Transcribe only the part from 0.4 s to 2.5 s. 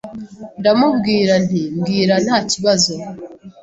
Ndamubwira nti’mbwira nta